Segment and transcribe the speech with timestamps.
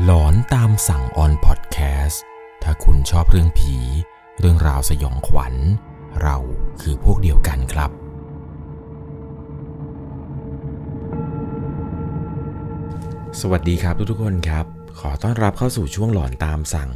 [0.00, 2.22] หลอนตามสั่งออนพอดแคสต์
[2.62, 3.76] ถ้าคุณชอบเรื่องผี
[4.38, 5.54] เรื่องราวสยองขวัญ
[6.22, 6.36] เรา
[6.80, 7.90] คือพวกเดียวกันครับ
[13.40, 14.66] สวัสดีครับทุกๆคนครับ
[15.00, 16.90] ขอต้อนรับเข้าสู่ช่วงหลอนตามสั่ง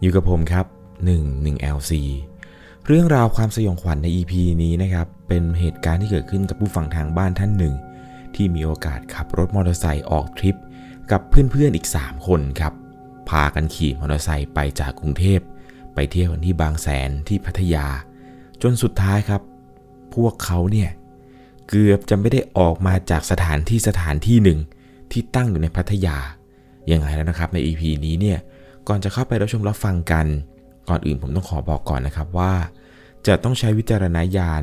[0.00, 0.66] อยู่กับผมครับ
[1.04, 1.92] 1 1 LC
[2.86, 4.32] เรื่องราวความสยองขวัญใน EP
[4.62, 7.74] นี้นะครับ เป็นเหตุการณ์ที่เกิดขึ้นกับผู้ฟังทางบ้านท่านหนึ่ง
[8.34, 10.58] ที่มีโอกาสขับรถมอเตอร์ไซค์ออกทริป
[11.10, 12.72] กับเพื่อนๆอีก 3 คนครับ
[13.28, 15.40] พากันขี่มอเตอร์ไซค์ไปจากกรุงเทพ
[15.94, 17.86] ไปเที่ยวที่บางแสนที่พัทยา
[18.62, 19.42] จนสุดท้ายครับ
[20.14, 20.90] พวกเขาเนี่ย
[21.68, 24.58] เกือบจะไม่ได้ออกมาจากสถานที่สถานที่หนึ่ง
[25.12, 26.16] ที่ตั้งอยู่ในพัทยา
[26.90, 28.38] ยังไงแล้วนะครับใน EP นี้เนี่ย
[28.88, 30.26] ก่อนจะเข้าไปรับชมรับฟังกัน
[30.88, 32.52] ก่อนอื่นผมต้องขอบอกก่อนนะครับว่า
[33.26, 34.62] จะต้องใช้วิจารณญาณ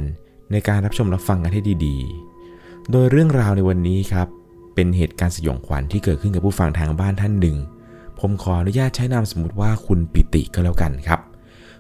[0.52, 1.98] ในการรับชมรับฟังกันให้ดี
[2.46, 4.28] ๆ โดยเรื่องราวในวันนี้ครับ
[4.78, 7.58] เป็นเหตุการณ์สยองขวัญที่เกิดขึ้นกับผู้ฟังทางบ้านท่านหนึ่ง
[8.20, 11.20] ผมขออนุญาตใช้นามสมมติว่าคุณปิติก็แล้วกันครับ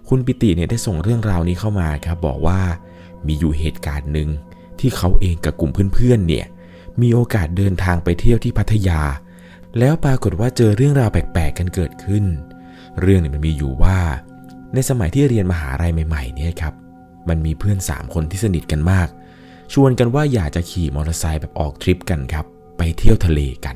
[0.09, 2.59] คุณปิติเนี่ยได้ส่งเรื่องราวนี้เข้ามาครับบอกว่า
[3.27, 4.29] มีอยู่เหตุการณ์หนึ่ง
[4.79, 6.45] ที่เขาเองกับกลุ่มเพื่อนๆเนี่ย
[7.01, 9.01] มีโอกาสเดินทางไปเที่ยวที่พัทยา
[9.79, 12.25] แล้วปรากฏว่าเจอเรื่องราวแปลกๆกันเกิดขึ้น
[13.01, 13.97] เรื่องเนี่ยมันมีอยู่ว่า
[14.73, 16.73] ในสมัยที่เรียนมหาลัยใหม่ๆเนี่ยครับ
[17.29, 19.07] มันมีเพื่อน 3 คนที่สนิทกันมาก
[19.73, 22.45] ชวนกันว่าอยากจะขี่มอเตอร์ไซค์แบบออกทริปกันครับ
[22.77, 23.75] ไปเที่ยวทะเลกัน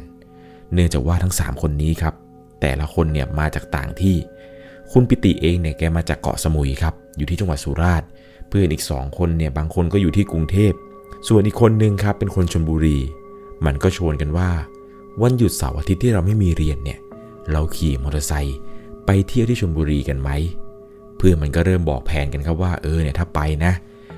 [0.74, 2.14] เนื่องจากว่าทั้ง 3 คนนี้ครับ
[2.62, 4.16] แต่ละคนเนี่ยมาจากต่างที่
[4.92, 8.08] คุณปิติเองเนี่ยแกมาจากเกาะสมุยครับ อยู่ที่จังหวัดสุราษฎร์
[8.48, 10.74] เพื่อนอีก 2 คนเนี่ยบางคนก็อยู่ที่กรุงเทพ
[11.28, 12.98] ส่วนอีกคนนึงครับเป็นคนชลบุรี
[13.66, 14.50] มันก็ชวนกันว่า
[15.22, 17.00] วันหยุดเสาร์อาทิตย์ที่เราไม่มีเรียนเนี่ย
[17.52, 18.58] เราขี่มอเตอร์ไซค์
[19.06, 20.30] ไปเที่ยวที่ชลบุรีกันไหม
[21.18, 23.74] เพื่อนมันก็เริ่มบอกแผนกันครับว่าเออเนี่ยถ้าไปนะ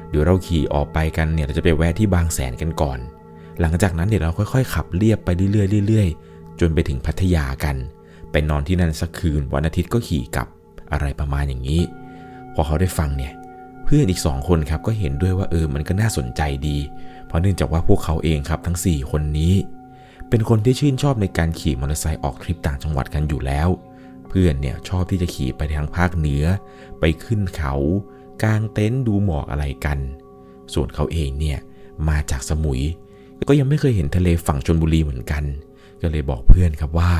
[0.09, 2.99] เดี๋ยวเราขี่ออกไปกันเนี่ยเราจะไปแวะที่บางแสนกันก่อน
[3.61, 7.75] หลังจากนั้นเดี๋ยวเราค่อยๆ ขับเลียบไปเรื่อยๆเรื่อยๆ จนไปถึงพัทยากัน
[8.31, 10.47] ไปนอนที่นั่นสักคืนวันอาทิตย์ก็ขี่กลับ
[10.91, 11.81] อะไรประมาณอย่างนี้
[12.53, 13.33] พอเขาได้ฟังเนี่ย
[13.83, 16.77] เพื่อนอีกสองคนครับก็เห็นด้วยว่าเออมันก็น่าสนใจดี
[17.27, 19.53] เพราะเนื่องจากว่าพวกเขาเองครับทั้ง 4 คนนี้
[20.29, 23.69] เป็นคนที่ชื่นชอบในการขี่มอเตอร์ไซค์ออกทริปต่างจังหวัดกันอยู่แล้ว
[24.29, 26.45] เพื่อนเนี่ยชอบที่จะขี่ไปทางภาคเหนือ
[26.99, 27.73] ไปขึ้นเขา
[28.43, 29.99] กางเต็นท์ดูหมอกอะไรกัน
[30.73, 31.59] ส่วนเขาเองเนี่ย
[32.09, 32.81] มาจากสมุย
[33.47, 35.43] ก็ยังไม่เคยเห็นทะเลฝั่งชนบุรีเหมือนกัน
[36.01, 37.13] ก็เลยบอกเพื่อนครับว่า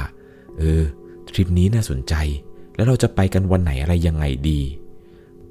[0.58, 0.82] เออ
[1.30, 2.14] ทริปนี้น่าสนใจ
[2.76, 4.62] แล้วเราจะไปกันวันไหนอะไรยังไงดี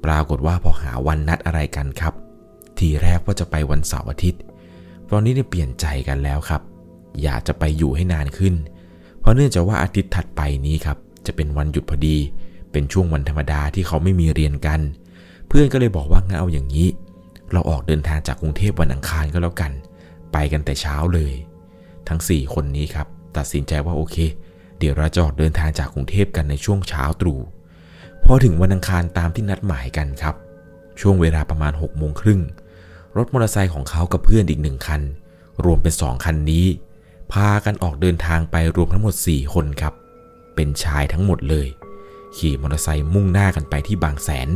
[0.05, 2.13] ปรากฏว่าพอหาวันนัดอะไรกันครับ
[2.77, 4.41] ทีแรกว่าจะไปวันเสาร์อาทิตย์
[5.11, 6.61] ตอนนี้เนี่ยเปลี่ยนใจกันแล้วครับ
[7.23, 8.53] อยากจะไปอยู่ให้นานขึ้น
[9.19, 12.17] เพราะเนื่องจากว่าอาทิตย์ถัดไปนี้ครับ จะเป็นวันหยุดพอดี
[12.71, 14.79] เป็นช่วงวันธรรมดาที่เขาไม่มีเรียนกัน
[15.47, 16.87] เพื่อนก็เลยบอกว่างั้นเอาอย่างนี้
[17.51, 19.71] เราออกเดินทางจากกรุงเทพวันอังคารก็แล้วกัน
[20.33, 21.33] ไปกันแต่เช้าเลย
[22.07, 23.07] ทั้ง 4 คนนี้ครับ
[23.37, 24.17] ตัดสินใจว่าโอเค
[24.79, 27.39] เดี๋ยวเราจะออกเดินทางจากกรุงเทพกันในช่วงเช้าตรู่
[28.25, 30.35] พอถึงวันอังคารตามที่นัดหมายกันครับ
[31.01, 32.41] ช่วงเวลาประมาณ6กโมงครึ่ง
[33.17, 35.01] รถมอเตอร์ไซค์ของเขากับเพื่อนอีกหนึ่งคัน
[35.65, 36.65] รวมเป็น 2 คันนี้
[37.33, 39.93] พากันออกเดินทางไปรวมทั้งหมด 4 คนครับ
[40.55, 41.67] เป็นชายทั้งหมดเลย
[42.37, 44.49] ขี่มอเตอร์ไซค์มุ่งหน้ากันไปที่บางแสน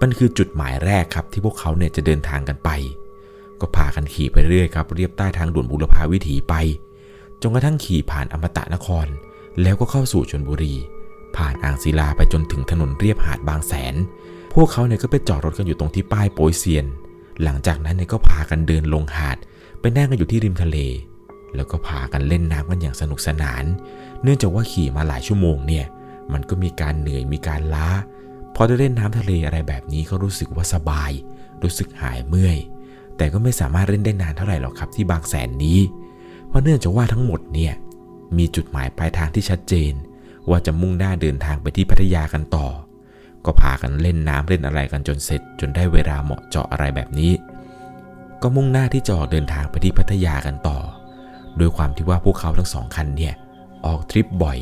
[0.00, 2.70] มันคือจุดหมายแรกครับที่พวกเขาเนี่ยจะเดินทางกันไป
[3.62, 6.54] ก็พากันขี่ไปเรื่อยครับเรียบใต้ทางด่วนบุรพาวิถีไป
[7.42, 9.06] จนกระทั่งขี่ผ่านอมตะนคร
[9.62, 10.74] แล้วก็เข้าสู่ชนบุรี
[11.36, 13.94] ผ่านอ่างศิลาไปจนถึงถนนเรียบหาดบางแสน
[14.54, 16.86] พวกเขาเนี่ยก็ไปจอดรถกันอยู่ตรงที่ป้ายโปยเซียน
[17.42, 19.36] หลังจากนั้นเนี่ยก็พากันเดินลงหาด
[19.80, 20.76] ไปนั่งกันอยู่ที่ริมทะเล
[21.56, 23.64] แล้วก็พากันเล่นน้ำกันอย่างสนุกสนาน
[24.22, 25.86] เนื่องจากว่าขี่มาหลายชั่วโมงเนี่ย
[26.32, 27.88] มันก็มีการเหนื่อยมีการล้า
[28.54, 31.12] พอได้เล่นน้ำทะเลอะไรแบบนี้ก็รู้สึกว่าสบาย
[31.62, 32.58] รู้สึกหายเมื่อย
[33.22, 35.78] แต่ก็ไม่สามารถเล่นได้นานเท่าไหร่หรอกครับที่บางแสนนี้
[36.48, 37.72] เพราะเนื่องจากว่าทั้งหมดเนี่ย
[38.38, 39.92] มีจุดหมายปลายทางที่ชัดเจน
[40.50, 42.66] ว่าจะมุ่งหน้าเดินทางไปที่พัทยากันต่อ
[43.44, 47.32] ก็พากันเล่นน้ำเล่นอะไรกันจนเสร็จ จนได้เวลาเหมาะเจาะอะไรแบบนี้
[48.42, 50.78] ก็มุ่งหน้าที่จะออกเดินทางไปที่พัทยากันต่อ
[51.56, 53.34] โดยความที่ว่าพวกเขาทั้งสองคันเนี่ย
[53.86, 54.58] ออกทริปบ่อย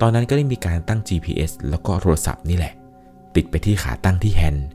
[0.00, 2.74] ตอนนั้นก็ได้มีการตั้ง GPS แล้วก็โทรศัพท์นี่แหละ
[3.36, 4.66] ติดไปที่ขาตั้งที่แฮนด์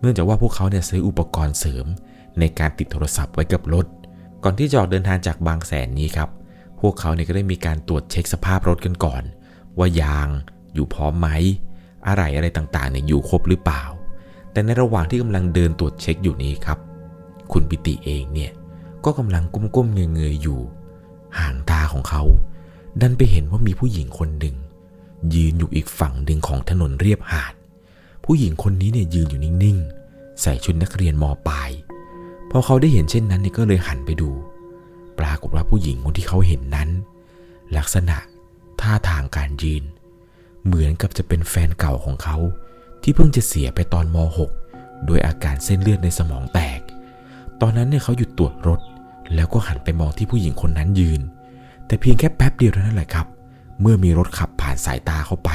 [0.00, 1.86] เนื่องจากว่าพวกเขาเนี่ยซื้ออุปกรณ์เสริม
[2.40, 3.86] ในการติดโทรศัพท์ไว้กับรถ
[4.42, 6.28] ก่อนที่จะออกเดินทางจากบางแสนนี้ครับ
[6.80, 9.22] พวกเขาเนี่ยก็ได้มีการตรวจเช็คสภาพรถกันก่อน
[9.78, 10.28] ว่ายาง
[10.74, 11.28] อยู่พร้อมไหม
[12.06, 13.82] อะไรอะไรต่างๆเนี่ยอยู่ครบหรือเปล่า
[14.52, 16.78] แต่ในระหว่างที่กำลังเดินตรวจเช็คอยู่นี้ครับ
[17.52, 18.52] คุณปิติเองเนี่ย
[19.04, 19.44] ก็กำลัง
[19.76, 20.60] ก้มๆเงยๆอยู่
[21.38, 22.22] ห่างตาของเขา
[23.00, 24.56] ดันไปเห็นว่ามีผู้หญิงคนหนึ่ง
[25.34, 27.54] ยืนอยู่อีกฝั่งหนึ่งของถนนเรียบหาด
[28.24, 31.70] ผู้หญิงคนนี้เนี่ยยืนอยู่นิ่งๆ ใส่ชุดนักเรียนมปลาย
[32.54, 34.30] พอเขาได้เห็นเช่นนั้นเนี่ยก็เลยหันไปดู
[35.18, 36.88] ปรากฏว่าผู้หญิงคนที่เขาเห็นนั้น
[37.76, 38.16] ลักษณะ
[38.80, 39.84] ท่าทางการยืน
[40.64, 42.36] เหมือนกับจะเป็นแฟนเก่าของเขา
[43.02, 44.16] ที่เพิ่งจะเสียไปตอนม
[44.62, 46.80] .6 ด้วยอาการเส้นเลือดในสมองแตก
[47.60, 48.80] ตอนนั้นเนี่ยเขาหยุดตรวจรถ
[49.34, 51.20] แล้วก็หันไปมองที่ผู้หญิงคนนั้นยืน
[51.86, 53.26] แต่เพียงแค่แป๊บเดียวเท่านั้นแหละครับ
[53.80, 55.50] เมื่อมีรถขับผ่านสายตาเขาไป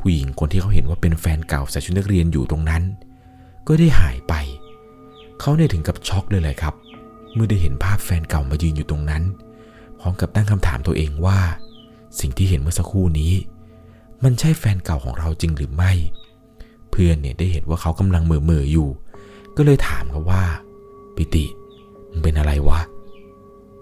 [0.00, 2.82] ผู้หญิงคนที่เขาเห็นว่าเป็นแฟนเก่าใส่ชุดนักเรียนอยู่ตรงนั้น
[3.66, 6.74] ก็ได้หายไปเขาเนี่ยถึงกับช็อกเลยเลยครับ
[7.34, 9.22] เมื่อได้เห็นภาพแฟนเก่ามายืนอยู่ตรงนั้น
[10.00, 11.38] พร้อมกับตั้งคำถามตัวเองว่า
[12.20, 13.32] สิ่งที่เห็นเมื่อสักครู่นี้
[14.24, 15.92] มันใช่แฟนเก่าของเราจริงหรือไม่
[16.90, 18.88] เพื่อนเนี่ยได้เห็นว่าเขากำลังเมื่อเมื่ออยู่
[19.56, 20.42] ก็เลยถามเขาว่า
[21.16, 21.44] ปิติ
[22.10, 22.80] มันเป็นอะไรวะ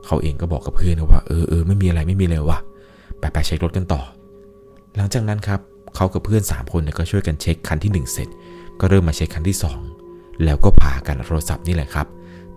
[0.07, 2.59] เขาเองก็บอกกับเพื่อนว่าเออเออไม่มีอะไรไม่มีเลยวะ
[3.19, 4.03] ไปไปเช็ครถกันต่อ
[4.97, 5.61] หลังจากนั้นครับ
[5.95, 8.29] เขากับเพื่อน 3 คนเนี่ยก็ช่วยกันเช็คคันที่ 1 เสร็จ
[8.81, 9.92] ก็เริ่มมาเช็คคันที่ 2
[10.45, 12.07] แล้วก็พากันโทรศัพท์นี่แหละครับ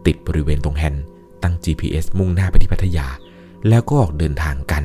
[0.05, 1.03] ติดบริเวณตรงแฮนด์
[1.43, 3.07] ตั้ง GPS มุ่งหน้าไปที่พัทยา
[3.69, 4.83] แล้วก็ออกเดินทางกัน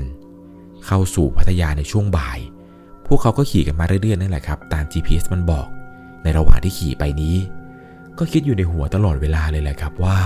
[0.86, 2.38] เข้าสู่พัทยาในช่วงบ่าย
[3.06, 5.66] พวกเขาก็ขี่กันมาเรื่อยๆนั่นแหละครับ ตาม GPS มันบอก
[6.22, 7.36] ในระหว่างที่ขี่ไปนี้
[8.18, 10.20] ก็คิดอยู่ในหัวตลอดเวลาเลยแหละครับว่า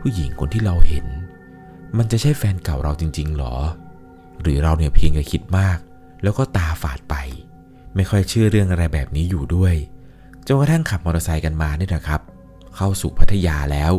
[0.00, 1.06] ผู้หญิงคนที่เราเห็น
[1.98, 3.54] มันจะใช่แฟนเก่าเราจริงๆหรอ
[4.42, 5.78] หรือเราเนี่ยเพียงแค่คิดมาก
[6.22, 7.14] แล้วก็ตาฝาดไป
[7.94, 9.74] ไม่ค่อยเชื่อเรื่องอะไรแบบนี้อยู่ด้วย
[10.46, 12.20] จนกระทั่งขับมอเตอร์ไซค์กันมาเนี่ยนะครับ
[12.76, 13.92] เข้าสู่พัทยาแล้ว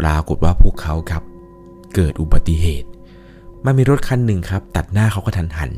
[0.00, 1.22] ปรากฏว่าพวกเขาครับ
[1.94, 2.88] เกิดอุบัติเหตุ
[3.64, 5.72] มันมีรถคันหนึ่งครับ ตัดหน้าเขาก็ทันหัน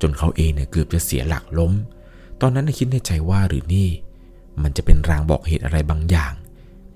[0.00, 1.72] จนเขาเองเนี่ยเกือบจะเสียหลักล้ม
[2.40, 3.88] ตอนนั้นคิดในใจว่าหรือนี่
[4.62, 6.32] มันจะเป็นรางบอกเหตุอะไรบางอย่าง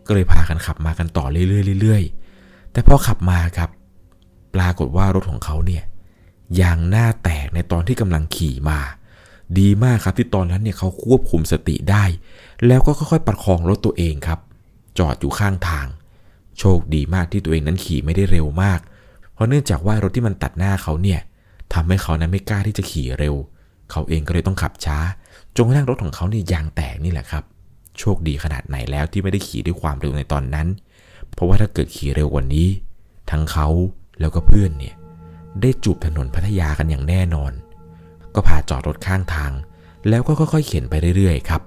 [0.06, 1.43] ก็เลยพากันขับมากันต่อเรื่
[1.75, 3.70] อยๆเรื่อยๆแต่พอขับมาครับ
[4.55, 5.82] ปรากฏว่ารถของเขาเนี่ย
[6.61, 8.79] ยางหน้าแตกในตอนที่กำลังขี่มา
[9.58, 12.05] ดีมากครับที่ตอนนั้นเนี่ยเขาควบคุมสติได้
[12.67, 14.41] แล้วก็ค่อยๆประคองรถตัวเองครับ
[14.99, 15.87] จอดอยู่ข้างทาง
[16.59, 18.81] โชคดีมากที่ตัวเองนั้นขี่ไม่ได้เร็วมาก
[19.32, 21.20] เพราะเนื่องจากว่ารถที่มันตัดหน้าเขาเนี่ย
[21.75, 23.35] ทำให้เขานั้นไม่กล้าที่จะขี่เร็ว
[23.91, 24.99] เขาเองก็เลยต้องขับช้า
[25.56, 27.44] จนกระทั่งรถของเขาเนี่ยยางแตกนี่แหละครับ
[27.99, 30.69] โชคดีขนาดไหนแล้วที่ไม่ได้ขี่ด้วยความเร็วในตอนนั้น
[31.32, 32.69] เพราะว่าถ้าเกิดขี่เร็วกว่านี้
[33.31, 33.69] ทั้งเขา
[34.20, 34.94] แล้วก็เพื่อนเนี่ย
[35.62, 37.53] ได้จูบถนนพัทยากันอย่างแน่นอน
[38.35, 39.53] ก็พาจอดรถข้างทาง
[40.08, 41.62] แล้วก็ค่อยๆเข็นไปเรื่อยๆครับ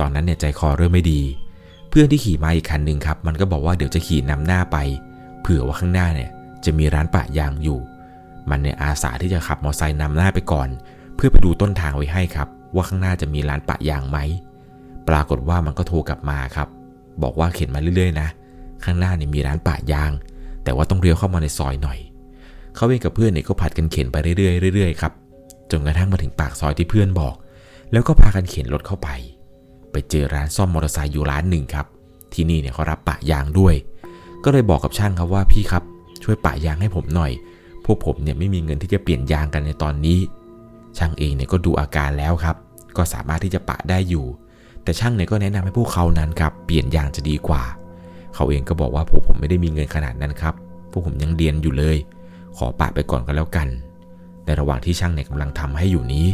[0.00, 1.22] ตอนนั้นเนี่ยใจคอเริ่มไม่ดี
[1.88, 4.76] เพื่อนที่ขี่มาอีกคันหนึ่งครับ มันก็บอกว่าเดี๋ยวจะขี่นำหน้าไป
[5.40, 6.30] เผื่อว่าข้างหน้าเนี่ย
[6.64, 7.78] จะมีร้านปะยางอยู่
[8.50, 10.68] มันเนี่ยอาสาที่จะขับมอเตอร์ไซค์นำหน้าไปก่อน
[11.16, 14.18] เพื่อไปดูต้นทางไว้ให้ครับ ว่าข้างหน้าจะมีร้านปะยางไหม
[15.08, 16.68] ปรากฏว่ามันก็โทรกลับมาครับ
[17.22, 18.28] บอกว่าเข็นมาเรื่อยๆนะ
[18.84, 20.12] ข้างหน้าเนี่ยมีร้านปะยาง
[20.64, 21.98] แต่ว่าต้องเลี้ยวเข้ามาในซอยหน่อย
[22.74, 25.12] เขาเองกับเพื่อนเนี่ยก็ผัดกันเข็นไปเรื่อยๆเรื่อยๆครับ
[25.70, 27.34] จนกระทั่งมาถึงปากซอยที่เพื่อนบอก
[27.92, 29.08] แล้วก็พากันเข็นรถเข้าไป
[29.96, 31.86] ไปเจอร้านซ่อมมอเตอร์ไซค์อยู่ร้านหนึ่งครับ
[32.34, 33.74] ที่นี่เนี่ยเขารับปะยางด้วย
[34.44, 35.82] ก็เลยบอกกับช่างครับว่าพี่ครับ
[36.22, 37.32] ช่วยปะยางให้ผมหน่อย
[37.84, 40.18] พวกผมเนี่ยไม่มีเงินที่จะเปลี่ยนยางกันในตอนนี้
[40.98, 42.56] ช่างเองเนี่ยก็ดูอาการแล้วครับ
[42.96, 44.26] ก็สามารถที่จะปะได้อยู่
[44.82, 47.62] แต่ช่างเนี่ยก็แนะนำให้พวกเขานั้นครับเปลี่ยนยางจะดีกว่า
[48.34, 50.54] เขาเองก็บอกว่าพวกผมไม่ได้มีเงินขนาดนั้นครับ
[50.90, 51.96] พวกผมยังเรียนอยู่เลย
[52.56, 53.68] ขอปะไปก่อนก็แล้วกัน
[54.44, 56.26] ในระหว่างที่ช่างเนี่ยกำลังทำให้อยู่นี้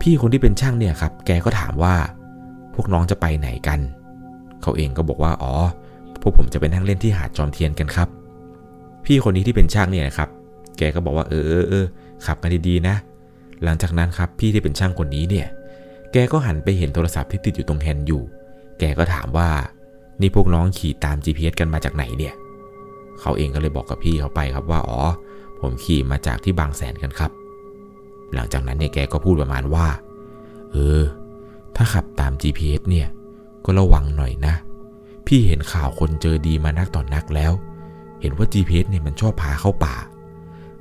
[0.00, 1.94] พี่คนที่เป็นช่างเนี่ยครับ แกก็ถามว่า
[2.74, 3.80] พวกน้องจะไปไหนกัน
[4.62, 5.54] เขาเองก็บอกว่าอ๋อ
[6.20, 8.08] พวกผมจะไปนั่งเล่นที่หาดจอมเทียนกันครับ
[9.04, 10.28] พี่คนนี้ที่เป็นช่างเนี่ยนะครับ
[10.78, 11.84] แกก็บอกว่าเออเออเออ
[12.26, 12.94] ขับกันดีๆนะ
[13.64, 15.46] หลังจากนั้นครับพี่ที่เป็นช่างคนนี้เนี่ย
[16.12, 18.22] แกก็หันไปเห็นโทรศัพท์ที่ติดอยู่ตรงแฮนด์อยู่
[18.78, 19.48] แกก็ถามว่า
[20.20, 22.34] นี่พวกน้องขี่ตาม GPS กันมาจากไหนเนี่ย
[23.20, 25.00] เขาเองก็เลยบอกกับพี่เขาไปครับว่าอ๋อ
[25.60, 27.30] ผมขี่มาจากที่บางแสนกันครับ
[28.34, 29.86] หลังจากนั้นเนี่ยแกก็พูดประมาณว่า
[30.72, 31.02] เออ
[31.76, 33.06] ถ้าขับตาม GPS เนี่ย
[33.64, 34.54] ก็ระวังหน่อยนะ
[35.26, 37.52] พี่เห็นข่าวคนเจอดีมานักต่อนนักแล้ว
[38.20, 39.96] เห็นว่า GPS เนี่ยมันชอบพาเข้าป่า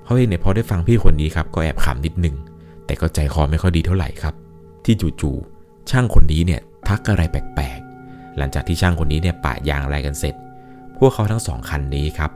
[0.04, 2.36] เขาเองเนี่ยพอได้ฟังพี่คนนี้ครับก็แอบขำนิดนึง
[2.86, 4.34] แต่ก็ใจคอไม่ค่อยดีเท่าไหร่ครับ
[4.86, 10.36] ที่จู่ๆช่างคนนี้เนี่ยทักอะไรแปลกๆ หลังจากที่ช่างคนนี้เนี่ยปะยางอะไรกันเสร็จ
[10.98, 12.32] พวกเขาทั้งสองคันนี้ครับ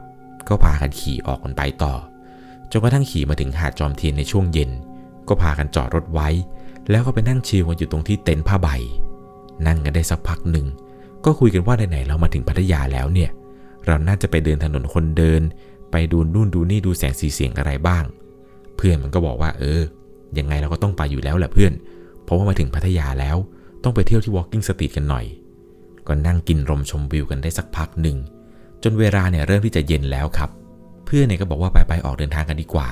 [0.48, 1.94] ก็พากันขี่ออกกันไปต่อ
[2.70, 4.70] จนกระทั่งขี่มาถึงหาดจอมเทียนในช่วงเย็น
[5.28, 6.28] ก็พากันจอดรถไว้
[6.90, 8.68] แล้วก็ไปนั่งชิลกันอยู่ตรงที่เต็นท์ผ้าใบ
[9.66, 10.66] นั่งกันได้สักพักหนึ่ง
[11.24, 13.30] ก็คุยกันว่าไหนๆเรามาถึงพัทยาแล้วเนี่ย
[13.86, 15.42] เราน่าจะไปเดินถนนคนเดิน
[15.90, 18.04] ไปดูนู่นดูนี่ดูแสงสีเสียงอะไรบ้าง
[18.76, 19.82] เพื่อนมันก็บอกว่า เออ
[20.38, 21.72] ยังไงเราก็ต้องไปอยู่แล้วแหละเพื่อน
[22.24, 23.36] เพราะว่ามาถึงพัทยาแล้ว
[23.82, 25.26] ต้องไปเที่ยวที่ Walking Street กันหน่อย
[26.06, 28.16] ก็นั่งกินลมชมวิวกันได้สักพักหนึ่ง
[28.82, 30.50] จนเวลาเนี่ยเริ่มที่จะเย็นแล้วครับ
[31.06, 32.88] เพื่อนเนี่ยก็บอกว่าไปไปออกเดินทางกันดีกว่า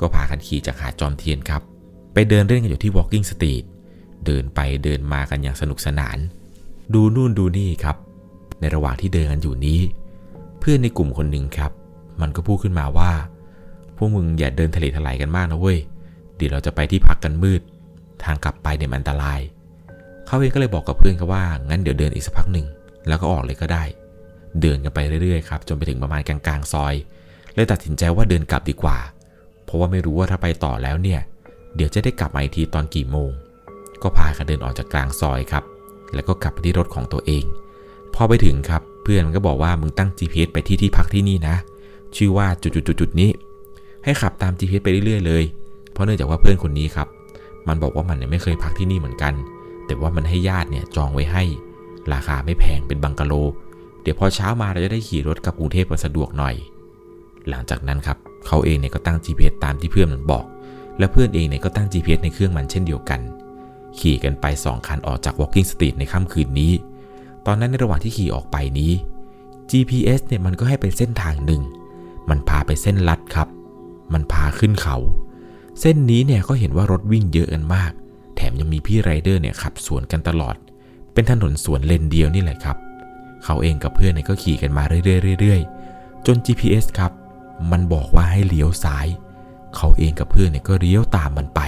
[0.00, 1.62] ก็พากันขี่จากหาดจอมเทียนครับ
[2.14, 3.64] ไปเดินเล่นกันอยู่ที่ Walking Street
[4.26, 6.18] เดินไปเดินมากันอย่างสนุกสนาน
[6.94, 7.96] ดูนู่นดูนี่ครับ
[8.60, 9.80] ในระหว่างที่เดินกันอยู่นี้
[10.60, 11.72] เพื่อนในกลุ่มคนหนึ่งครับ
[12.20, 13.12] มันก็พูดขึ้นมาว่า
[13.96, 15.78] พวกมึงอย่าเดินทะเลทลายกันมากนะเว้ย
[16.36, 17.60] เดี๋ยวเราจะไปที่พักกันมืด
[18.24, 19.40] ทางกลับไปเนี่ยมันอันตราย
[20.26, 22.66] เขาเองก็เลยบอกกับเพื่อนเขาว่า งั้นเดี๋ยวเดินอีกสักพักหนึ่ง
[23.08, 23.84] แล้วก็ออกเลยก็ได้
[24.60, 26.94] เดินกันไปเรื่อยๆครับจนไปถึงประมาณกลางๆซอย
[27.54, 28.98] เลยตัดสินใจว่าเดินกลับดีกว่า
[29.64, 31.20] เพราะว่าไม่รู้ว่าถ้าไปต่อแล้วเนี่ย
[31.76, 33.30] เดี๋ยวจะได้กลับมาอีกทีตอนกี่โมง
[34.02, 35.64] ก็พากันเดินออกจากกลางซอยครับ
[36.14, 37.44] แล้วก็กลับไปที่รถของตัวเอง
[38.14, 41.56] พอไปถึงครับ เพื่อนมันก็บอกว่ามึงตั้ง GPS ไปที่ที่พักที่นี่นะ
[42.16, 43.30] ชื่อว่าจุดๆๆนี้
[44.04, 45.44] ให้ขับตาม GPS ไปเรื่อยๆเลย
[45.92, 47.08] เพราะเนื่องจากว่าเพื่อนคนนี้ครับ
[47.68, 49.34] มันบอกว่ามันเนี่ยไม่เคยพักที่นี่เหมือนกัน
[49.86, 51.42] แต่ว่ามันให้ญาติเนี่ยจองไว้ให้
[52.12, 53.32] ราคาไม่แพงเป็นบังกะโล
[54.02, 56.54] เดี๋ยวพอเช้ามาเราจะได้ขี่รถกลับกรุงเทพกันสะดวกหน่อย
[57.48, 60.44] หลังจากนั้นครับเขาเองเนี่ยก็ตั้ง GPS ตามที่เพื่อนมันบอก
[60.98, 63.20] และเพื่อนเองเนี่ยก็ตั้ง GPS ในเครื่องมันเช่นเดียวกัน
[63.98, 66.72] ขี่กันไป 2 คันออกจาก Walking Street ในค่ำคืนนี้
[67.46, 68.92] ตอนนั้นในระหว่างที่ขี่ออกไปนี้
[69.70, 71.62] GPS เนี่ยมันก็ให้ไปเส้นทางหนึ่ง
[72.30, 73.48] มันพาไปเส้นลัดครับ
[74.12, 74.96] มันพาขึ้นเขา
[75.80, 77.92] เส้นนี้เนี่ยก็เห็นว่ารถวิ่งเยอะกันมาก
[78.36, 80.56] แถมยังมีพี่ไรเดอร์เนี่ยขับสวนกันตลอด
[81.12, 82.76] เป็นถนนสวนเลนเดียวนี่แหละครับ
[83.44, 87.12] เขาเองกับเพื่อนเนี่ยก็ขี่กันมาเรื่อยๆๆจน GPS ครับ
[87.70, 89.06] มันบอกว่าให้เลี้ยวซ้าย
[89.76, 91.60] เขาเองกับเพื่อนเนี่ยก็เลี้ยวตามมันไป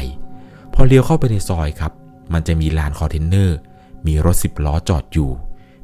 [0.75, 1.93] พอเลี้ยวเข้าไปในซอยครับ
[2.33, 3.57] มันจะมีลานคอนเทนเนอร์
[4.07, 5.31] มีรถสิบล้อจอดอยู่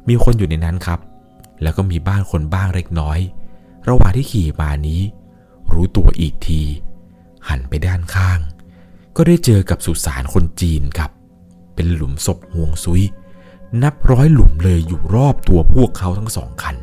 [0.07, 0.99] มีคนอยู่ในนั้นครับ
[1.61, 3.19] แล้วก็มีบ้านคนบ้างเล็กน้อย
[3.87, 5.01] ระหว่างที่ขี่มานี้
[5.73, 6.61] รู้ตัวอีกที
[7.49, 8.39] หันไปด้านข้าง
[9.15, 11.11] ก็ได้เจอกับสุสานคนจีนครับ
[11.75, 13.03] เป็นหลุมศพห่วงซุย
[13.83, 16.75] นับร้อยหลุมเลยอยู่รอบตัวพวกเขาทั้งสองคัน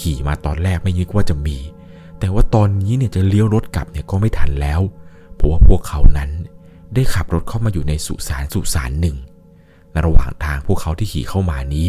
[0.00, 1.58] ขี่มาตอนแรกไม่นึกว่าจะมี
[2.24, 4.80] แต่ว่าตอนนี้เนี่ยจะเลี้ยวรถกลับเนี่ยก็ไม่ทันแล้ว
[5.34, 6.30] เพราะว่าพวกเขานั้น
[6.94, 9.16] ได้ขับรถเข้ามาอยู่ในสุสานสุสานหนึ่ง
[9.92, 11.88] และระหว่างทางพวกเขาที่ขี่เข้ามานี้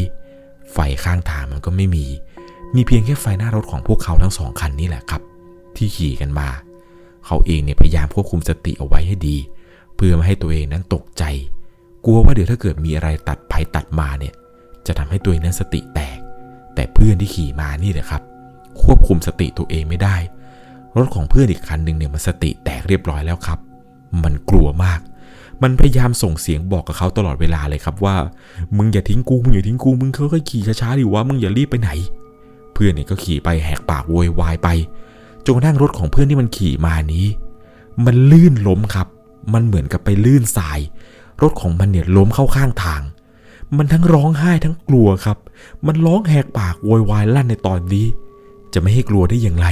[0.73, 2.05] ไฟข้างทางมันก็ไม่มี
[2.75, 5.21] มีเพียงแค่ไฟหน้ารถของพวกเขาทั้งสองคันนี้แหละครับ
[5.75, 6.49] ที่ขี่กันมา
[7.25, 9.37] เขาเองเนี่ยพยายามควบคุมสติเอาไว้ให้ดี
[9.95, 11.23] เพื่อไม่ให้ตัวเองนั้นตกใจ
[12.05, 14.33] กลัวว่าเดี๋ยวถ้าเกิดมีอะไรตัดไปตัดมาเนี่ย
[14.87, 16.17] จะทำให้ตัวเองนั้นสติแตก
[16.75, 18.23] แต่เพื่อนที่ขี่มานี่แหละครับ
[18.84, 20.15] ควบคุมสติตัวเองไม่ได้
[20.98, 23.60] รถของเพื่อนอีกคันหนึ่งเนี่ยมันสติแตกเรียบร้อยแล้วครับ
[24.24, 25.00] มันกลัวมาก
[25.63, 28.15] มันพยายามส่งเสียงบอกกับเขาตลอดเวลาเลยครับว่า
[28.77, 31.89] มึงอย่าทิ้งกู มึงอย่าทิ้งกู มึงค่อยๆขี่ช้าๆดิวะ มึงอย่ารีบไปไหน
[32.74, 34.67] เพื่อนเนี่ยก็ขี่ไปแหกปากโวยวายไป
[35.46, 37.25] จนกระทั่งรถของเพื่อนที่มันขี่มานี้
[38.05, 39.08] มันลื่นล้มครับ
[39.53, 40.79] มันเหมือนกับไปลื่นทราย
[41.41, 43.01] รถของมันเนี่ยล้มเข้าข้างทาง
[43.77, 45.38] มันทั้งร้องไห้ทั้งกลัวครับ
[45.86, 48.05] มันร้องแหกปากโวยวายลั่นในตอนนี้
[48.75, 49.67] จะไม่ให้กลัวได้อย่างไร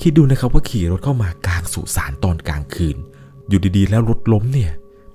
[0.00, 2.96] คิดดูนะครับว่าขี่รถเข้ามากลางสุสานตอนกลางคืน
[3.48, 4.70] อยู่ดีๆ แล้วรถล้มเนี่ย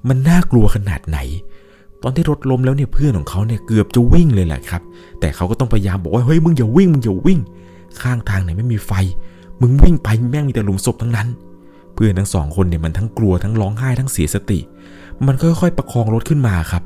[0.08, 1.20] มันน่ากลัวขนาดไหน
[2.04, 4.82] ตอนที่รถล้มแล้วเนี่ยเพื่อนของเขาเนี่ยเกือบจะวิ่งเลยแหละครับ
[5.20, 7.40] แต่เขาก็ต้องพยายามบอกว่าเฮ้ยมึงอย่าวิ่งมึงอย่าวิ่ง
[8.02, 8.92] ข้างทางไหนไม่มีไฟ
[9.62, 11.28] มึงวิ่งไปแม่งมีแต่หลุมศพทั้งนั้น
[11.94, 14.60] เพื่อนทั้งสองคนเนี่ยมันทั้งกลัวทั้งร้องไห้ทั้งเสียสติ
[15.26, 16.84] มันค่อยๆประคองรถขึ้นมาครับ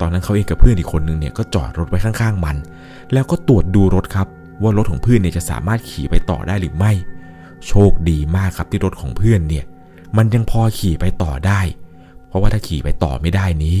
[0.00, 2.56] ตอนนั้นเขาเองกับเพื่อนอีกคนนึงเนี่ยก็จอดรถไว้ข้างๆมัน
[3.12, 4.28] แล้วก็ตรวจดูรถครับ
[4.62, 6.92] ว่ารถของเพื่อนเนี่ยจะสามารถขี่ไปต่อได้หรือไม่
[7.66, 9.64] โชคดีมากครับที่รถของเพื่อนเนี่ย
[10.16, 11.60] มันยังพอขี่ไปต่อได้
[12.26, 13.78] เพราะว่าถ้าขี่ไปต่อไม่ได้นี้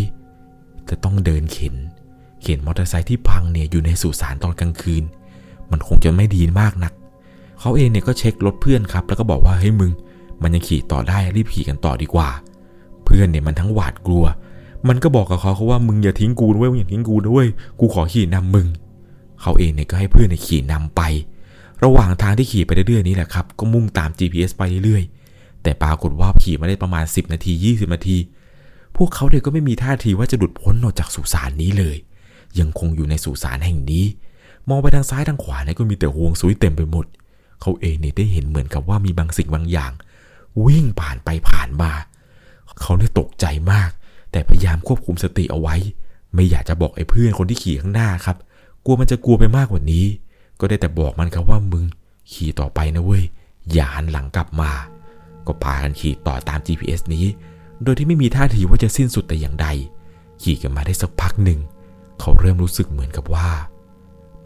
[0.88, 1.74] จะต้องเดินเข็น
[2.42, 5.04] เข็นมอเตอร์ไซค์ที่พังเนี่ยอยู่ในสุสานตอนกลางคืน
[5.70, 6.92] มันคงจะไม่ดีมากนัก
[7.60, 9.90] เขาเองเนี่ยก็เช็ครถเพื่อนครับ แล้วก็บอกว่าเฮ้ยมึง
[10.42, 12.28] มันยังขี่ต่อได้รีบขี่กันต่อดีกว่า
[13.04, 14.24] เพื่อนเนี่ยมันทั้งหวาดกลัว
[14.88, 17.46] มันก็บอกกับเขาเขาว่ามึงอย่าทิ้งกูด้วยมึงอย่าทิ้งกูด้วย
[17.80, 18.66] กูขอขี่นำมึง
[19.42, 21.02] เขาเองเนี่ยก็ให้เพื่อนเนี่ยขี่นำไป
[21.84, 28.18] ระหว่างทางที่ขี่ไปเรื่อยๆนี้แหละครับ ก็มุ่งตาม GPS ไปเรื่อยๆ แต่ปรากฏว่าขี่มาได้ประมาณ 10 นาที 20 นาที
[28.96, 31.96] พวกเขาเนี่ยก็ไม่มีท่าทีว่าจะหลุดพ้นออกจากสุสานนี้เลย
[32.58, 34.04] ยังคงอยู่ในสุสานแห่งนี้
[34.68, 37.06] มองไปทางซ้ายทางขวาเนี่ยก็มีแต่ห่วงซุยเต็มไปหมด
[37.60, 39.92] เขาเองเนี่ยได้เห็นเหมือนกับว่ามีบางสิ่งบางอย่าง
[40.66, 41.92] วิ่งผ่านไปผ่านมา
[42.80, 43.90] เขาเนี่ยตกใจมาก
[44.32, 45.76] แต่พยายามควบคุมสติเอาไว้
[46.34, 48.36] ไม่อยากจะบอกไอ้เพื่อนคนที่ขี่ข้างหน้าครับ
[48.86, 50.06] กลัวมันจะกลัวไปมากกว่านี้
[50.60, 51.84] ก็ได้แต่บอกมันครับว่ามึง
[52.32, 53.24] ขี่ต่อไปนะเว้ย
[53.72, 54.70] อย่าหันหลังกลับมา
[55.46, 57.26] ก็พากันขี่ต่อตาม GPS นี้
[57.82, 59.66] โดยที่ไม่มีท่าทีว่าจะสิ้นสุดแต่อย่างใด
[60.42, 61.60] ขี่กันมาได้สักพักหนึ่ง
[62.20, 63.50] เขาเริ่มรู้สึกเหมือนกับว่า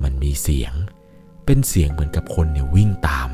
[0.02, 0.72] มันมีเสียง
[1.44, 3.28] เป็นเสียงเหมือนกับคนเนี่ยวิ่งตาม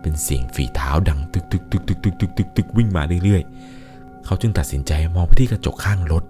[0.00, 6.24] เป็นเสียงฝีเท้าดังตึกตึกตึกตึกตึกตึกตึกตึกวิ่งมาเรื่อยๆ เขาจึงตัดสินใจมองไปที่กระจกข้างรถ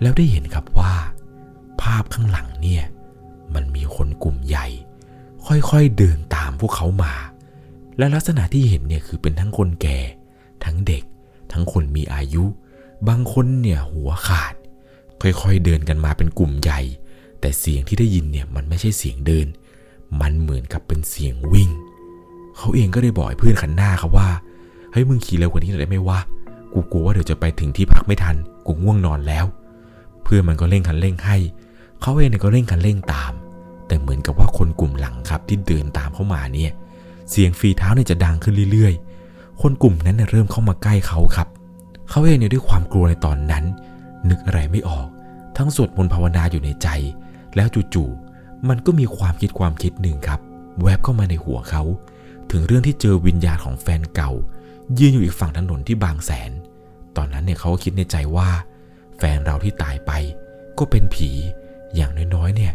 [0.00, 0.92] แล้วได้เห็นครับว่า
[1.80, 2.84] ภาพข้างหลังเนี่ย
[3.54, 4.66] มันมีคนกลุ่มใหญ่
[5.46, 7.14] ค่อยๆเดินตามพวกเขามา
[7.98, 9.98] และลักษณะที่เห็นเนี่ยคือเป็นทั้งคนแก่
[10.64, 11.04] ทั้งเด็ก
[11.52, 12.44] ทั้งคนมีอายุ
[13.08, 14.54] บางคนเนี่ยหัวขาด
[15.22, 16.80] ค่อยๆเดินกันมาเป็นกลุ่มใหญ่
[17.40, 19.46] แต่เสียงที่ได้ยินเนี่ยมันไม่ใช่เสียงเดิน
[20.20, 21.70] มันเหมือนกับเป็นเสียงวิ่ง
[22.56, 24.28] เขาเองก็ได้บอกเพื่อนคันหน้าครับว่า
[24.92, 26.18] เฮ้ยมึงขี่เร็วกว่านี้หน่อยได้ไหมวะ
[26.72, 29.44] กกูกลัวว่าเดี๋ยวจะไปถึงที่พักไม่ทัน กูง่วงนอนแล้ว
[30.22, 31.36] เพื่อนมันก็เร่งคันเร่งให้
[32.02, 33.32] เขาเองเนี่ยก็เร่งคันเร่งตาม
[33.86, 36.72] แต่เหมือนกับว่าคนกลุ่มหลังครับที่เดินตามเข้ามาเนี่ย
[37.30, 41.48] เสียงฝีเท้าเนี่ยจะดังขึ้นเรื่อยๆ คนกลุ่มนั้นเนี่ยเริ่มเข้ามาใกล้เขาครับ
[42.10, 43.64] เขาเองเนี่ยด้วยความกลัวในตอนนั้น
[44.28, 45.06] นึกอะไรไม่ออก
[45.56, 46.88] ทั้งสวดมนต์ภาวนาอยู่ในใจ
[47.56, 50.40] แล้วจู่ๆมันก็มีความคิดความคิดหนึ่งครับ
[50.82, 51.82] แวบเข้ามาในหัวเขา
[52.50, 54.30] ถึงเรื่องที่เจอวิญญาณของแฟนเก่า
[54.98, 56.50] ยืนอยู่อีกฝั่งถนนที่บางแสน
[57.16, 58.48] ตอนนั้นเนี่ยเขาก็คิดในใจว่า
[59.18, 60.12] แฟนเราที่ตายไป
[60.78, 61.30] ก็เป็นผี
[61.96, 62.72] อย่างน้อยๆ เนี่ย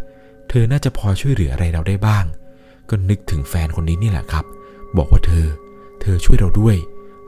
[0.50, 2.26] เธอน่าจะพอช่วยเหลืออะไรเราได้บ้าง
[2.90, 4.46] ก็นึกถึงแฟนคนนี้นี่แหละครับ
[4.98, 5.48] บอกว่าเธอ
[6.02, 6.76] เธอช่วยเราด้วย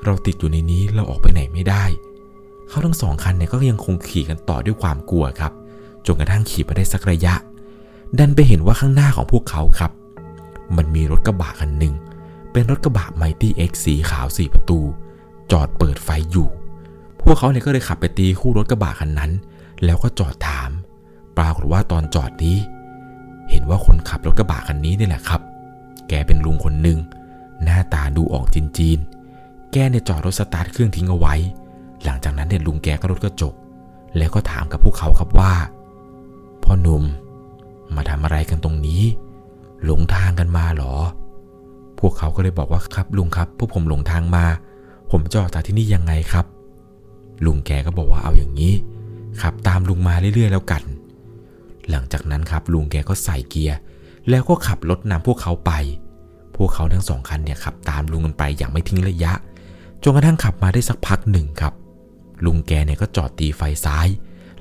[0.06, 1.84] เราติดอยู่ในนี้เราออกไปไหนไม่ได้
[2.70, 5.52] เขาทั้งสองคันเนี่ยก็ยังคงขี่กันต่อด้วยความกลัวครับ
[6.06, 7.34] จนกระทั่งขี่ไปได้สักระยะ
[8.20, 9.92] ดันไปเห็นว่าข้างหน้าของพวกเขาครับ
[10.78, 11.94] มันมีรถกระบะคันหนึ่ง
[12.52, 14.80] เป็นรถกระบะไมตี้เอ็กสีขาวสี่ประตู
[15.52, 16.50] จอดเปิดไฟอยู่
[17.22, 19.32] พวกเขาเนี่ยก็เลยขับไปตีคู่รถกระบะคันนั้น
[19.86, 20.70] แล้วก็จอดถาม
[21.40, 22.58] ปรากฏว่าตอนจอดนี้
[23.50, 25.42] เห็นว่าคนขับรถกระบะคันนี้นี่แหละครับ
[26.10, 27.00] แกเป็นลุงคนหนึ่ง
[27.64, 31.36] หน้าตาดูออกจีนๆ แกเนี่ยจอดรถสตาร์ทเครื่องทิ้งเอาไว้
[32.04, 33.54] หลังจากนั้นเนี่ยลุงแกก็รถกระจก
[34.18, 35.54] แล้วก็ถามกับพวกเขาครับว่า
[36.64, 37.04] พ่อหนุ่ม
[37.96, 39.02] มาทำอะไรกันตรงนี้
[39.84, 40.94] หลงทางกันมาหรอ
[42.00, 44.46] พวกเขาก็เลยบอกว่าครับลุงครับ พวกผมหลงทางมา
[45.12, 46.46] ผมจะออกจากที่นี่ยังไงครับ
[47.46, 48.74] ลุงแกก็บอกว่าเอาอย่างนี้
[49.42, 50.84] ขับตามลุงมาเรื่อยๆ แล้วกัน
[51.90, 53.78] หลังจากนั้นครับลุงแกก็ใส่เกียร์
[54.30, 55.72] แล้วก็ขับรถนำพวกเขาไป
[56.56, 59.34] พวกเขาทั้งสองคันเนี่ยขับตามลุงกันไปอย่างไม่ทิ้งระยะ
[60.04, 61.74] จนกระทั่งขับมาได้สักพักหนึ่งครับ
[62.46, 64.08] ลุงแกเนี่ยก็จอดตีไฟซ้าย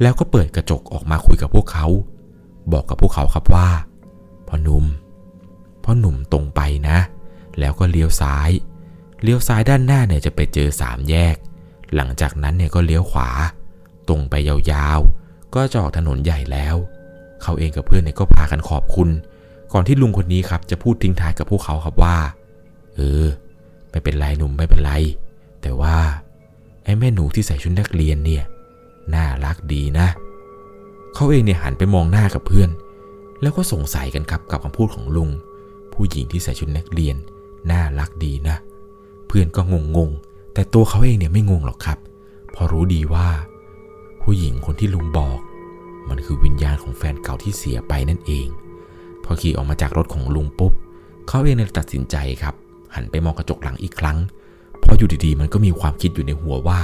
[0.00, 1.86] แล้วก็เปิดกระจกออกมาคุยกับพวกเขา
[2.72, 3.68] บอกกับพวกเขาครับว่า
[4.48, 4.84] พ่อหนุ่ม
[5.84, 6.98] พ่อหนุ่มตรงไปนะ
[7.58, 8.50] แล้วก็เลี้ยวซ้าย
[9.22, 11.36] เลี้ยวซ้ายด้านหน้าเนี่ยจะไปเจอสามแยก
[11.94, 13.30] หลังจากนั้นเนี่ยก็เลี้ยวขวา
[14.08, 16.76] ตรงไปยาวๆ ก็จะออกถนนใหญ่แล้ว
[17.42, 19.08] เขาเองกับเพื่อนเนี่ยก็พากันขอบคุณ
[19.72, 22.16] ก่อนที่ลุงคนนี้ครับจะพูดทิ้งท้ายกับพวกเขาครับว่า
[22.96, 23.26] เออ
[23.90, 24.92] ไม่เป็นไรหนุ่มไม่เป็นไร
[25.62, 25.96] แต่ว่า
[26.84, 28.44] ไอ้แม่หนูที่ใส่ชุดนักเรียนเนี่ย
[29.14, 30.08] น่ารักดีนะ
[31.14, 32.70] เขาเองเนี่ยหันไปมองหน้ากับเพื่อน
[33.42, 35.30] แล้วก็สงสัยกันครับกับคำพูดของลุง
[35.92, 37.16] ผู้หญิงที่ใส่ชุดนักเรียน
[37.70, 38.56] น่ารักดีนะ
[39.26, 40.10] เพื่อนก็งงง
[40.54, 41.98] แต่ตัวเขาเองเนี่ยไม่งงหรอกครับ
[42.60, 43.28] พราะรู้ดีว่า
[44.22, 45.38] ผู้หญิงคนที่ลุงบอก
[46.10, 48.46] มันคือวิญญาณของแฟนเก่าที่เสียไปนั่นเอง
[49.24, 50.72] พอขี่ออกมาจากรถของลุงปุ๊บ
[51.28, 52.54] เขาเองเลยตัดสินใจครับ
[52.94, 54.18] หันไปมองกระจกหลังอีกครั้ง
[54.78, 56.80] เพราะอยู่ดีๆ มันก็มีความคิดอยู่ในหัวว่า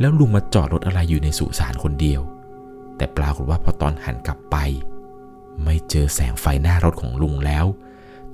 [0.00, 2.20] แล้วลุงมาจอดรถอะไรอยู่ในสุสานคนเดียว
[2.96, 4.56] แต่ปรากฏว่าพอตอนหันกลับไป
[5.62, 7.66] ไม่เจอแสงไฟหน้ารถของลุงแล้ว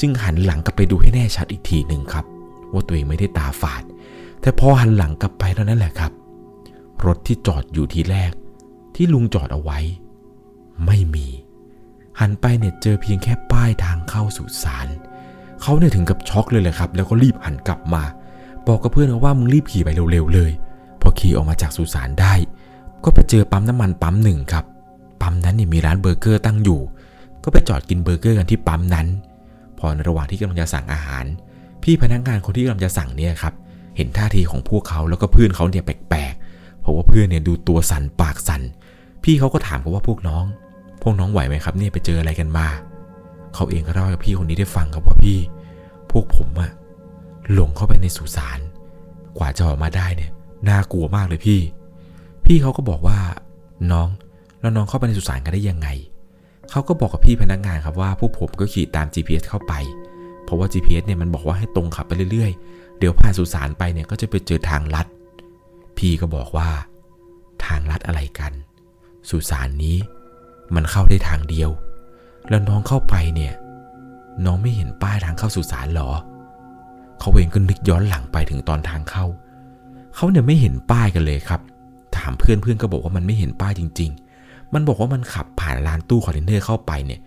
[0.00, 2.24] จึงหันหลังกลับไปดูให้แน่ชัดอีกทีหนึ่งครับ
[2.72, 3.82] ว่าตัวเองไม่ได้ตาฝาด
[4.40, 6.12] แต่พอหันหลังกลับไปเท่านั้นแหละครับ
[7.06, 8.32] รถที่จอดอยู่ทีแรก
[8.94, 9.78] ที่ลุงจอดเอาไว้
[10.86, 11.26] ไม่มี
[12.20, 14.88] หันไปเนี่ยเจอเพียงแค่ป้ายทางเข้าสุสาน
[15.62, 18.02] เขาเนี่ยถึงกับช็อกเลยเลยครับ แล้วก็รีบหันกลับมา
[18.66, 20.52] บอกกับเพื่อนว่ามึงรีบขี่ไปเร็วๆเลย
[21.00, 22.34] พอขี่ออกมาจากสุสานได้
[23.04, 24.64] ก็ไปเจอปั๊มน้ำมันปั๊มหนึ่งครับ
[25.20, 26.80] ปั๊มนั้นเนี่ยมีร้านเบอร์เกอร์ตั้งอยู่
[27.44, 29.06] ก็ไปจอดกินเบอร์เกอร์กันที่ปั๊มนั้น
[29.78, 31.24] พอในระหว่างที่กำลังจะสั่งอาหาร
[31.82, 33.54] พี่พนักงานคนที่กำลังจะสั่งเนี่ยครับ
[33.96, 38.62] เห็นท่าทีของพวกเขาแล้วก็เพื่อนเขาเนี่ยแปลกๆ เพราะว่าเพื่อนเนี่ยดูตัวสั่นปากสั่น
[39.24, 40.44] พี่เขาก็ถามเขาว่าพวกน้อง
[41.02, 42.66] พวกน้องไหวไหมครับเนี่ยไปเจออะไรกันมา
[43.54, 45.38] เขาเองก็เล่าให้กับพี่คนนี้ได้ฟังครับว่าพี่
[46.10, 46.70] พวกผมอะ
[47.52, 48.58] หลงเข้าไปในสุสาน
[49.38, 50.30] กว่าจะออกมาได้เนี่ย
[50.68, 51.60] น่ากลัวมากเลยพี่
[52.46, 53.18] พี่เขาก็บอกว่า
[53.92, 54.08] น้อง
[54.60, 55.88] แล้วน้องเข้าไปในสุสานกันได้ยังไง
[56.70, 59.72] เขาก็บอกกับพี่พนักงานครับว่าพวกผมก็ขี่ตาม GPS เข้าไป
[60.44, 65.06] เพราะว่า GPS เนี่ยมันบอกว่าให้ตรงขับไปเรื่อยๆ เดี๋ยวผ่านสุสานไปเนี่ยก็จะไปเจอทางลัด
[65.98, 66.68] พี่ก็บอกว่า
[67.64, 68.52] ทางลัดอะไรกัน
[69.30, 69.96] สุสานนี้
[70.74, 71.70] มันเข้าได้ทางเดียว
[72.48, 73.54] แล้วน้องเข้าไปเนี่ย
[74.44, 76.10] น้องไม่เห็นป้ายทางเข้าสุสานหรอ
[77.20, 79.24] เขาเองก็นึกย้อนหลังไปถึงตอนทางเข้า
[80.14, 81.60] เขาเนี่ยไม่เห็นป้ายกันเลยครับ
[82.16, 84.10] ถามเพื่อนเพื่อนก็บอกว่ามันไม่เห็นป้ายจริง
[84.42, 87.20] ๆ มันบอกว่ามันขับผ่านลานตู้คอนเทนเนอร์เข้าไปเนี่ย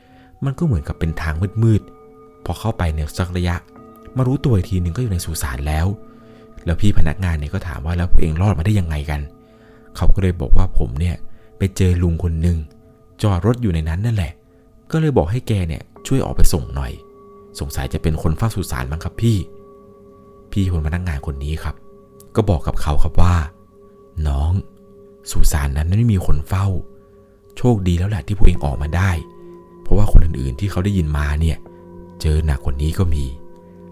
[0.46, 1.34] มันก็เหมือนกับเป็นทาง
[1.64, 3.56] มืดๆ พอเข้าไปเนี่ยสักระยะ
[4.18, 5.88] มารู้ตัวอีกทีหนึ่งก็อยู่ในสุสานแล้ว
[6.66, 9.22] แล้วพี่พนักงานเนี่ยก็ถามว่าแล้วเองรอดมาได้ยังไงกัน
[9.96, 11.16] เขาก็เลยบอกว่าผมเนี่ย
[11.58, 12.58] ไปเจอลุงคนหนึ่ง
[13.24, 14.34] จอดรถอยู่ในนั้นนั่นแหละ
[14.92, 16.92] ก็เลยบอกให้แกเนี่ยช่วยออกไปส่งหน่อย
[17.60, 19.38] สงสัยจะเป็นคนเฝ้าสุสานมั้งครับพี่
[20.52, 21.76] พี่คนพนักงานคนนี้ครับ
[22.36, 23.36] ก็บอกกับเขาครับว่า
[24.28, 24.52] น้อง
[25.32, 26.68] สุสานนั้นไม่มีคนเฝ้า
[27.58, 29.12] โชคดีแล้วแหละที่พวกเองออกมาได้
[29.82, 31.58] เพราะว่าคนอื่นๆที่เขาได้ยินมาเนี่ย
[32.22, 33.24] เจอหนักกว่านี้ก็มี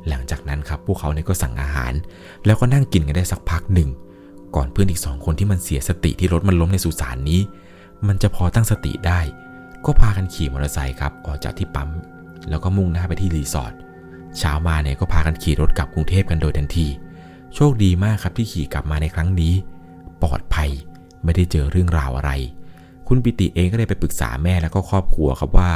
[0.08, 1.93] หลังจากนั้นครับพวกเขาเนี่ยก็สั่งอาหาร
[2.45, 3.89] แล้วก็นั่งกินกันได้สักพักหนึ่ง
[4.55, 7.41] ก่อนเพื่อนอีกสองคนที่มันเสียสติที่รถมันล้มในสุสานนี้
[8.07, 9.19] มันจะพอตั้งสติได้
[9.85, 11.89] ก็พากันขี่มอเตอร์ไซค์ครับออกจากที่ปั๊ม
[12.49, 13.73] แล้วก็มุ่งหน้าไปที่รีสอร์ท
[14.37, 16.87] เช้ามาเนี่ยก็พากันขี่รถกลับกรุงเทพกันโดยทันที
[17.55, 19.53] โชคดีมากครับที่ขี่กลับมาในครั้งนี้
[20.23, 20.69] ปลอดภัย
[21.23, 22.31] ไม่ได้เจอเรื่องราวอะไร
[23.07, 25.71] คุณปิติเองก็เลยไปปรึกษาแม่แล้วก็ครอบครัวครับว่า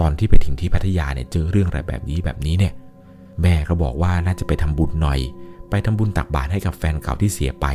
[0.00, 2.72] ตอนที่ไปถึงที่พัทยาเนี่ยเจอเรื่องอะไรแบบนี้แบบนี้เนี่ย
[3.42, 5.20] แม่ก็บอกว่าน่าจะไปทำบุญหน่อย
[5.70, 7.66] ไปทำบุญตักบาตรให้กับแฟนเก่าที่เสียไป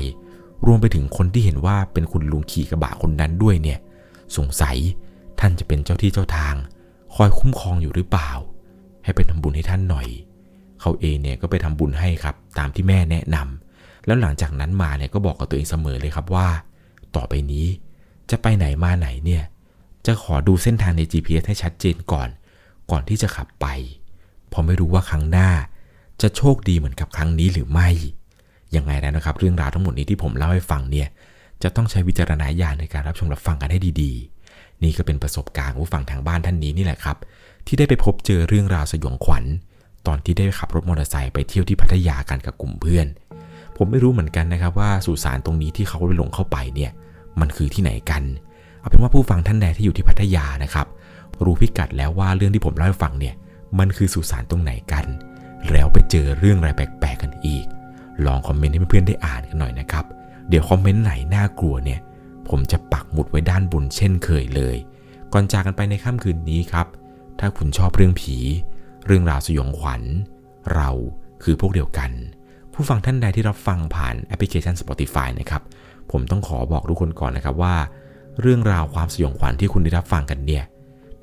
[0.66, 3.80] รวมไปถึงคนที่เห็นว่าเป็นคุณลุงขี่กระบะคนนั้นด้วยเนี่ย
[4.38, 4.78] สงสัย
[5.40, 6.56] ท่านจะเป็นเจ้าที่เจ้าทาง
[7.16, 8.32] คอยคุ้มครองอยู่หรือเปล่า
[9.04, 10.08] ให้ไปทำบุญให้ท่านหน่อย
[10.82, 16.48] เขาเองเนี่ยก็ไปทำบุญให้ครับ ตามที่แม่แนะนำแล้วหลังจากนั้นมาเนี่ยก็บอกกับตัวเองเสมอเลยครับว่า
[17.16, 17.66] ต่อไปนี้
[18.30, 19.44] จะไปไหนมาไหนเนี่ย
[20.06, 22.30] จะขอดูเส้นทางใน GPS ให้ชัดเจนก่อน
[22.92, 23.68] ก่อนที่จะขับไป
[24.50, 25.50] เพราะไม่รู้ว่าครั้งหน้า
[26.22, 27.90] จะโชคดีเหมือนกับครั้งนี้หรือไม่
[28.76, 31.08] ยังไงแล้วนะครับ เรื่องราวทั้งหมดนี้ที่ผมเล่าให้ฟังเนี่ย
[31.64, 37.18] จะต้องใช้วิจารณญาณในการรับชมรับฟังกันให้ดีๆ นี่ก็เป็นประสบการณ์ผู้ฟังทางบ้านท่านนี้นี่แหละครับ
[37.68, 39.44] ที่ได้ไปพบเจอเรื่องราวสยองขวัญ
[40.08, 43.08] ตอนที่ได้ขับรถมอเตอร์ไซค์ไปเที่ยวที่พัทยากันกับกลุ่มเพื่อน
[43.78, 46.92] ผมไม่รู้เหมือนกันนะครับว่าสุสานตรงนี้ที่เขาไปหลงเข้าไปเนี่ย
[47.40, 48.24] มันคือที่ไหนกัน
[48.80, 50.88] เอาเป็นว่าผู้ฟังท่านใดที่อยู่ที่พัทยานะครับ
[51.46, 53.36] รู้พิกัดแล้วว่าเรื่องที่ผมเล่าให้ฟังเนี่ย
[53.80, 55.06] มันคือสุสานตรงไหนกัน
[55.72, 57.66] แล้วไปเจอเรื่องอะไรแปลกๆกันอีก
[58.26, 60.06] ลองคอมเมนต์ให้เพื่อนๆได้อ่านกันหน่อยนะครับ
[60.50, 62.00] เดี๋ยวคอมเมนต์ไหนน่ากลัวเนี่ย
[62.50, 64.78] ผมจะปักหมุดไว้ด้านบนเช่นเคยเลย
[65.34, 66.88] ก่อนจากกันไปในค่ำคืนนี้ครับ
[67.40, 68.36] ถ้าคุณชอบเรื่องผี
[69.06, 70.02] เรื่องราวสยองขวัญ
[70.74, 70.90] เรา
[71.44, 72.12] คือพวกเดียวกัน
[72.74, 75.62] ผู้ฟังท่านใดที่รับฟังผ่านแอปพลิเคชัน Spotify นะครับ
[76.12, 77.76] ผมต้องขอบอกทุกคนก่อนนะครับว่า
[78.42, 80.64] เรื่องราวความสยองขวัญที่คุณได้รับฟังกันเนี่ย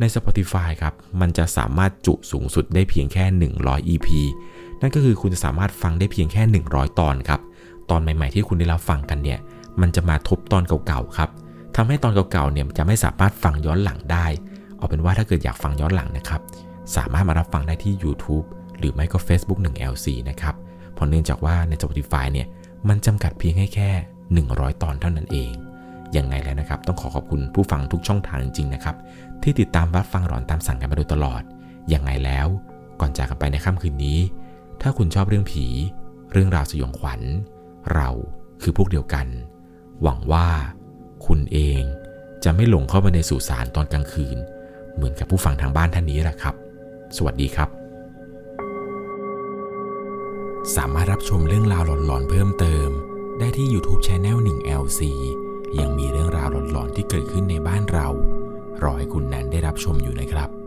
[0.01, 3.25] ใน Spotify ครับ มันจะสามารถจุสูงสุดได้เพียงแค่
[3.61, 4.09] 100 EP
[4.81, 7.41] นั่นก็คือคุณจะสามารถฟังได้เพียงแค่ 100 ตอนครับ
[7.91, 9.39] ตอนใหม่ ๆ ที่คุณได้รับฟังกันเนี่ย
[9.81, 11.31] มันจะมาทบตอนเก่าๆครับ
[11.77, 14.27] ทำให้ตอนเก่าๆเนี่ยจะไม่สามารถฟังย้อนหลังได้
[14.79, 16.41] เอาเป็นว่าถ้าเกิดอยากฟังย้อนหลังนะครับ
[16.97, 18.47] สามารถมารับฟังได้ที่ YouTube
[18.79, 20.55] หรือไม่ก็ Facebook 1LC นะครับ
[20.95, 22.47] เพราะเนื่องจากว่าใน Spotify เนี่ย
[22.89, 23.91] มันจำกัดเพียงให้แค่
[24.37, 25.51] 100 ตอนเท่านั้นเอง
[26.17, 28.97] ยังไงแล้วนะครับ ต้องขอขอบคุณผู้ฟังทุกช่องทางจริงๆนะครับ
[29.43, 31.43] ที่ติดตามรับฟังหลอนตามสั่งกันมาโดยตลอด
[31.93, 32.47] ยังไงแล้ว
[33.01, 34.19] ก่อนจากกันไปในค่ำคืนนี้
[34.87, 35.67] ถ้าคุณชอบเรื่องผี
[36.33, 37.21] เรื่องราวสยองขวัญ
[37.95, 38.11] เรา
[38.63, 39.27] คือพวกเดียวกัน
[40.03, 40.49] หวังว่า
[41.27, 41.83] คุณเอง
[42.45, 44.39] จะไม่หลงเข้าไปในสุสานตอนกลางคืน
[44.95, 46.55] เหมือนกับผู้ฟังทางบ้านท่านนี้แหละครับ
[47.17, 47.69] สวัสดีครับ
[50.77, 52.89] สามารถรับชมเรื่องราวหลอนๆเพิ่มเติม
[53.39, 55.01] ได้ที่ YouTube Channel 1 LC
[55.79, 58.09] ยังมีเรื่องราวหลอนๆที่เกิดขึ้นในบ้านเรา
[58.83, 60.64] รอให้คุณนั้นได้รับชมอยู่นะครับ